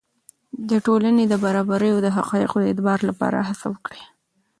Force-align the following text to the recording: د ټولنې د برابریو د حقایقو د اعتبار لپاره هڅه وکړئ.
د 0.69 0.71
ټولنې 0.85 1.23
د 1.27 1.33
برابریو 1.43 1.97
د 2.05 2.07
حقایقو 2.17 2.57
د 2.61 2.65
اعتبار 2.67 2.99
لپاره 3.09 3.37
هڅه 3.49 3.65
وکړئ. 3.73 4.01